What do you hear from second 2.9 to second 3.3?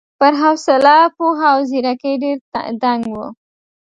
و.